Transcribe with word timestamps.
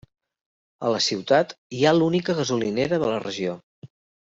A 0.87 0.93
la 0.93 1.01
ciutat 1.07 1.53
hi 1.79 1.85
ha 1.85 1.93
l'única 1.99 2.37
gasolinera 2.41 3.01
de 3.05 3.13
la 3.15 3.21
regió. 3.29 3.57